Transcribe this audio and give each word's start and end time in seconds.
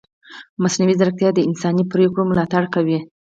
مصنوعي 0.61 0.95
ځیرکتیا 0.99 1.29
د 1.33 1.39
انساني 1.49 1.83
پرېکړو 1.91 2.29
ملاتړ 2.31 2.63
کوي. 2.73 2.99